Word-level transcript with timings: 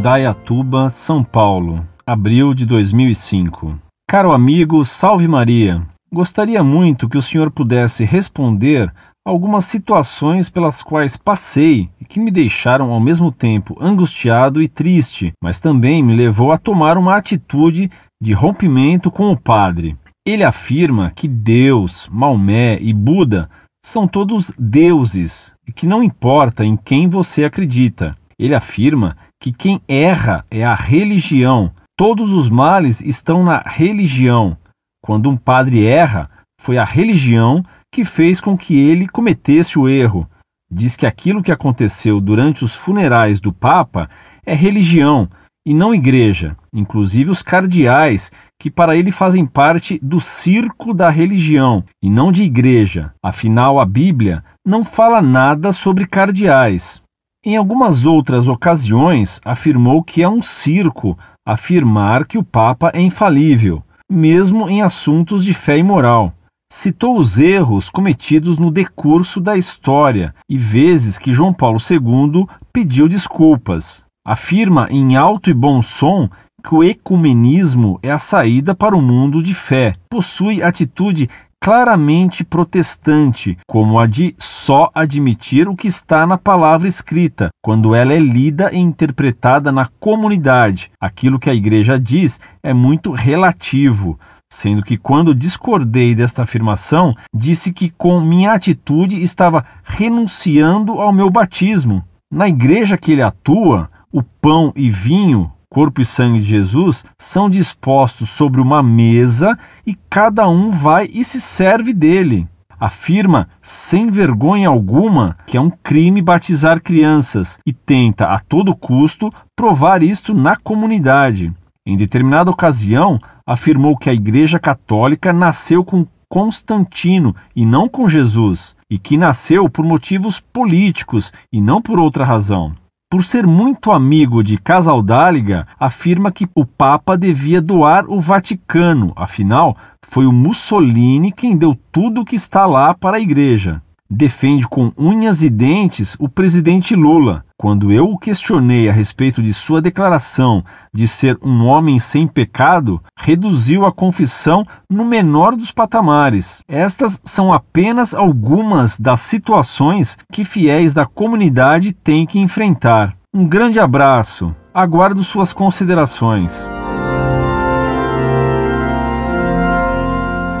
Indaiatuba, 0.00 0.88
São 0.88 1.22
Paulo, 1.22 1.86
abril 2.06 2.54
de 2.54 2.64
2005. 2.64 3.78
Caro 4.08 4.32
amigo, 4.32 4.82
salve 4.82 5.28
Maria. 5.28 5.82
Gostaria 6.10 6.64
muito 6.64 7.06
que 7.06 7.18
o 7.18 7.22
senhor 7.22 7.50
pudesse 7.50 8.02
responder 8.02 8.90
algumas 9.26 9.66
situações 9.66 10.48
pelas 10.48 10.82
quais 10.82 11.18
passei 11.18 11.90
e 12.00 12.06
que 12.06 12.18
me 12.18 12.30
deixaram 12.30 12.90
ao 12.92 12.98
mesmo 12.98 13.30
tempo 13.30 13.76
angustiado 13.78 14.62
e 14.62 14.68
triste, 14.68 15.34
mas 15.38 15.60
também 15.60 16.02
me 16.02 16.16
levou 16.16 16.50
a 16.50 16.56
tomar 16.56 16.96
uma 16.96 17.14
atitude 17.14 17.90
de 18.22 18.32
rompimento 18.32 19.10
com 19.10 19.30
o 19.30 19.38
padre. 19.38 19.94
Ele 20.26 20.44
afirma 20.44 21.12
que 21.14 21.28
Deus, 21.28 22.08
Maomé 22.10 22.78
e 22.80 22.94
Buda 22.94 23.50
são 23.84 24.08
todos 24.08 24.50
deuses 24.58 25.52
e 25.68 25.72
que 25.74 25.86
não 25.86 26.02
importa 26.02 26.64
em 26.64 26.74
quem 26.74 27.06
você 27.06 27.44
acredita. 27.44 28.16
Ele 28.38 28.54
afirma 28.54 29.14
que 29.40 29.52
quem 29.52 29.80
erra 29.88 30.44
é 30.50 30.64
a 30.64 30.74
religião. 30.74 31.72
Todos 31.96 32.32
os 32.32 32.50
males 32.50 33.00
estão 33.00 33.42
na 33.42 33.62
religião. 33.64 34.56
Quando 35.02 35.30
um 35.30 35.36
padre 35.36 35.86
erra, 35.86 36.30
foi 36.60 36.76
a 36.76 36.84
religião 36.84 37.64
que 37.92 38.04
fez 38.04 38.40
com 38.40 38.56
que 38.56 38.78
ele 38.78 39.08
cometesse 39.08 39.78
o 39.78 39.88
erro. 39.88 40.28
Diz 40.70 40.94
que 40.94 41.06
aquilo 41.06 41.42
que 41.42 41.50
aconteceu 41.50 42.20
durante 42.20 42.64
os 42.64 42.74
funerais 42.74 43.40
do 43.40 43.52
Papa 43.52 44.08
é 44.44 44.54
religião 44.54 45.28
e 45.66 45.74
não 45.74 45.94
igreja, 45.94 46.56
inclusive 46.72 47.30
os 47.30 47.42
cardeais, 47.42 48.30
que 48.58 48.70
para 48.70 48.96
ele 48.96 49.10
fazem 49.10 49.44
parte 49.44 49.98
do 50.02 50.20
circo 50.20 50.94
da 50.94 51.10
religião 51.10 51.84
e 52.02 52.08
não 52.08 52.30
de 52.30 52.42
igreja. 52.42 53.12
Afinal, 53.22 53.80
a 53.80 53.84
Bíblia 53.84 54.44
não 54.64 54.84
fala 54.84 55.20
nada 55.20 55.72
sobre 55.72 56.06
cardeais. 56.06 57.02
Em 57.42 57.56
algumas 57.56 58.04
outras 58.04 58.48
ocasiões, 58.48 59.40
afirmou 59.42 60.02
que 60.02 60.22
é 60.22 60.28
um 60.28 60.42
circo 60.42 61.16
afirmar 61.46 62.26
que 62.26 62.36
o 62.36 62.44
Papa 62.44 62.90
é 62.92 63.00
infalível, 63.00 63.82
mesmo 64.10 64.68
em 64.68 64.82
assuntos 64.82 65.42
de 65.42 65.54
fé 65.54 65.78
e 65.78 65.82
moral. 65.82 66.34
Citou 66.70 67.18
os 67.18 67.38
erros 67.38 67.88
cometidos 67.88 68.58
no 68.58 68.70
decurso 68.70 69.40
da 69.40 69.56
história 69.56 70.34
e 70.50 70.58
vezes 70.58 71.16
que 71.16 71.32
João 71.32 71.50
Paulo 71.50 71.78
II 71.80 72.46
pediu 72.70 73.08
desculpas. 73.08 74.04
Afirma 74.22 74.86
em 74.90 75.16
alto 75.16 75.48
e 75.48 75.54
bom 75.54 75.80
som 75.80 76.28
que 76.62 76.74
o 76.74 76.84
ecumenismo 76.84 77.98
é 78.02 78.10
a 78.10 78.18
saída 78.18 78.74
para 78.74 78.94
o 78.94 79.00
mundo 79.00 79.42
de 79.42 79.54
fé. 79.54 79.94
Possui 80.10 80.62
atitude 80.62 81.26
claramente 81.62 82.42
protestante, 82.42 83.58
como 83.66 83.98
a 83.98 84.06
de 84.06 84.34
só 84.38 84.90
admitir 84.94 85.68
o 85.68 85.76
que 85.76 85.86
está 85.86 86.26
na 86.26 86.38
palavra 86.38 86.88
escrita, 86.88 87.50
quando 87.62 87.94
ela 87.94 88.14
é 88.14 88.18
lida 88.18 88.72
e 88.72 88.78
interpretada 88.78 89.70
na 89.70 89.86
comunidade. 90.00 90.90
Aquilo 90.98 91.38
que 91.38 91.50
a 91.50 91.54
igreja 91.54 92.00
diz 92.00 92.40
é 92.62 92.72
muito 92.72 93.12
relativo 93.12 94.18
sendo 94.52 94.82
que, 94.82 94.96
quando 94.96 95.32
discordei 95.32 96.12
desta 96.12 96.42
afirmação, 96.42 97.14
disse 97.32 97.72
que 97.72 97.88
com 97.90 98.20
minha 98.20 98.52
atitude 98.52 99.22
estava 99.22 99.64
renunciando 99.84 101.00
ao 101.00 101.12
meu 101.12 101.30
batismo. 101.30 102.04
Na 102.32 102.48
igreja 102.48 102.98
que 102.98 103.12
ele 103.12 103.22
atua, 103.22 103.88
o 104.12 104.22
pão 104.22 104.72
e 104.74 104.90
vinho, 104.90 105.52
corpo 105.72 106.00
e 106.00 106.04
sangue 106.04 106.40
de 106.40 106.46
Jesus, 106.46 107.04
são 107.16 107.48
dispostos 107.48 108.28
sobre 108.28 108.60
uma 108.60 108.82
mesa 108.82 109.56
e 109.86 109.94
cada 110.10 110.48
um 110.48 110.72
vai 110.72 111.08
e 111.12 111.24
se 111.24 111.40
serve 111.40 111.94
dele. 111.94 112.48
Afirma 112.78 113.48
sem 113.62 114.10
vergonha 114.10 114.68
alguma 114.68 115.36
que 115.46 115.56
é 115.56 115.60
um 115.60 115.70
crime 115.70 116.20
batizar 116.20 116.82
crianças 116.82 117.56
e 117.64 117.72
tenta 117.72 118.24
a 118.24 118.40
todo 118.40 118.74
custo 118.74 119.32
provar 119.54 120.02
isto 120.02 120.34
na 120.34 120.56
comunidade. 120.56 121.52
Em 121.86 121.96
determinada 121.96 122.50
ocasião, 122.50 123.20
afirmou 123.46 123.96
que 123.96 124.10
a 124.10 124.14
Igreja 124.14 124.58
Católica 124.58 125.32
nasceu 125.32 125.84
com 125.84 126.04
Constantino 126.28 127.34
e 127.54 127.64
não 127.64 127.88
com 127.88 128.08
Jesus, 128.08 128.74
e 128.90 128.98
que 128.98 129.16
nasceu 129.16 129.68
por 129.68 129.84
motivos 129.84 130.40
políticos 130.40 131.32
e 131.52 131.60
não 131.60 131.80
por 131.80 131.98
outra 131.98 132.24
razão. 132.24 132.74
Por 133.10 133.24
ser 133.24 133.44
muito 133.44 133.90
amigo 133.90 134.40
de 134.40 134.56
Casaldáliga, 134.56 135.66
afirma 135.80 136.30
que 136.30 136.48
o 136.54 136.64
Papa 136.64 137.18
devia 137.18 137.60
doar 137.60 138.08
o 138.08 138.20
Vaticano, 138.20 139.12
afinal, 139.16 139.76
foi 140.00 140.26
o 140.26 140.32
Mussolini 140.32 141.32
quem 141.32 141.56
deu 141.56 141.76
tudo 141.90 142.20
o 142.20 142.24
que 142.24 142.36
está 142.36 142.66
lá 142.66 142.94
para 142.94 143.16
a 143.16 143.20
Igreja 143.20 143.82
defende 144.10 144.66
com 144.66 144.92
unhas 144.98 145.42
e 145.42 145.48
dentes 145.48 146.16
o 146.18 146.28
presidente 146.28 146.96
Lula. 146.96 147.44
Quando 147.56 147.92
eu 147.92 148.06
o 148.06 148.18
questionei 148.18 148.88
a 148.88 148.92
respeito 148.92 149.42
de 149.42 149.54
sua 149.54 149.80
declaração 149.80 150.64
de 150.92 151.06
ser 151.06 151.38
um 151.42 151.66
homem 151.66 151.98
sem 151.98 152.26
pecado, 152.26 153.00
reduziu 153.16 153.84
a 153.84 153.92
confissão 153.92 154.66
no 154.88 155.04
menor 155.04 155.54
dos 155.54 155.70
patamares. 155.70 156.62
Estas 156.66 157.20
são 157.22 157.52
apenas 157.52 158.14
algumas 158.14 158.98
das 158.98 159.20
situações 159.20 160.16
que 160.32 160.44
fiéis 160.44 160.94
da 160.94 161.04
comunidade 161.04 161.92
têm 161.92 162.26
que 162.26 162.38
enfrentar. 162.38 163.14
Um 163.32 163.46
grande 163.46 163.78
abraço. 163.78 164.54
Aguardo 164.72 165.22
suas 165.22 165.52
considerações. 165.52 166.66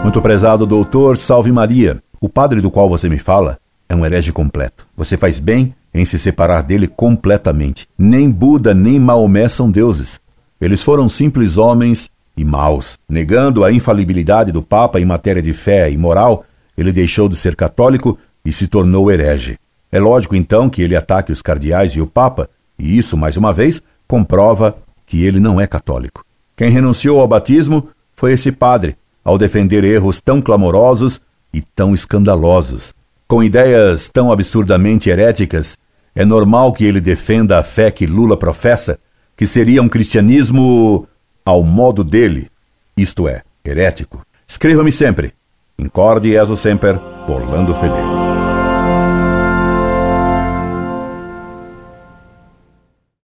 Muito 0.02 0.20
prezado 0.20 0.66
doutor, 0.66 1.16
salve 1.16 1.52
Maria. 1.52 2.02
O 2.22 2.28
padre 2.28 2.60
do 2.60 2.70
qual 2.70 2.86
você 2.86 3.08
me 3.08 3.18
fala 3.18 3.58
é 3.88 3.94
um 3.94 4.04
herege 4.04 4.30
completo. 4.30 4.86
Você 4.94 5.16
faz 5.16 5.40
bem 5.40 5.74
em 5.94 6.04
se 6.04 6.18
separar 6.18 6.62
dele 6.62 6.86
completamente. 6.86 7.88
Nem 7.96 8.30
Buda 8.30 8.74
nem 8.74 9.00
Maomé 9.00 9.48
são 9.48 9.70
deuses. 9.70 10.20
Eles 10.60 10.82
foram 10.82 11.08
simples 11.08 11.56
homens 11.56 12.10
e 12.36 12.44
maus. 12.44 12.98
Negando 13.08 13.64
a 13.64 13.72
infalibilidade 13.72 14.52
do 14.52 14.60
Papa 14.60 15.00
em 15.00 15.06
matéria 15.06 15.40
de 15.40 15.54
fé 15.54 15.90
e 15.90 15.96
moral, 15.96 16.44
ele 16.76 16.92
deixou 16.92 17.26
de 17.26 17.36
ser 17.36 17.56
católico 17.56 18.18
e 18.44 18.52
se 18.52 18.68
tornou 18.68 19.10
herege. 19.10 19.56
É 19.90 19.98
lógico, 19.98 20.36
então, 20.36 20.68
que 20.68 20.82
ele 20.82 20.94
ataque 20.94 21.32
os 21.32 21.40
cardeais 21.40 21.92
e 21.92 22.02
o 22.02 22.06
Papa, 22.06 22.50
e 22.78 22.98
isso, 22.98 23.16
mais 23.16 23.38
uma 23.38 23.50
vez, 23.50 23.82
comprova 24.06 24.76
que 25.06 25.24
ele 25.24 25.40
não 25.40 25.58
é 25.58 25.66
católico. 25.66 26.22
Quem 26.54 26.68
renunciou 26.68 27.18
ao 27.18 27.26
batismo 27.26 27.88
foi 28.12 28.32
esse 28.32 28.52
padre, 28.52 28.94
ao 29.24 29.38
defender 29.38 29.84
erros 29.84 30.20
tão 30.20 30.42
clamorosos 30.42 31.22
e 31.52 31.60
tão 31.60 31.94
escandalosos. 31.94 32.94
Com 33.26 33.42
ideias 33.42 34.08
tão 34.08 34.32
absurdamente 34.32 35.08
heréticas, 35.08 35.78
é 36.14 36.24
normal 36.24 36.72
que 36.72 36.84
ele 36.84 37.00
defenda 37.00 37.58
a 37.58 37.62
fé 37.62 37.90
que 37.90 38.06
Lula 38.06 38.36
professa, 38.36 38.98
que 39.36 39.46
seria 39.46 39.82
um 39.82 39.88
cristianismo 39.88 41.06
ao 41.44 41.62
modo 41.62 42.04
dele, 42.04 42.50
isto 42.96 43.28
é, 43.28 43.42
herético. 43.64 44.24
Escreva-me 44.46 44.92
sempre. 44.92 45.32
Incorde 45.78 46.28
e 46.28 46.56
sempre, 46.56 47.00
Orlando 47.26 47.74
Fedeli. 47.74 48.09